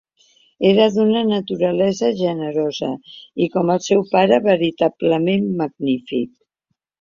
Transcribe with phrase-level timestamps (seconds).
[0.67, 6.35] Era d'una naturalesa generosa i, com el seu pare, veritablement magnífic.